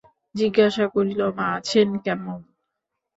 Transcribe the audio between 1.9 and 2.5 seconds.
কেমন।